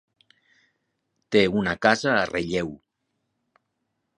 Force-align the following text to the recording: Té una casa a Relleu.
Té 1.35 1.43
una 1.61 1.75
casa 1.87 2.11
a 2.15 2.25
Relleu. 2.31 2.73